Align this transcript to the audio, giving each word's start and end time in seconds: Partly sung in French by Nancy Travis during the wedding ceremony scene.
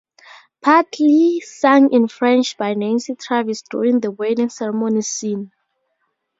Partly 0.63 1.41
sung 1.41 1.93
in 1.93 2.07
French 2.07 2.57
by 2.57 2.73
Nancy 2.73 3.13
Travis 3.13 3.61
during 3.61 3.99
the 3.99 4.09
wedding 4.09 4.49
ceremony 4.49 5.01
scene. 5.01 5.51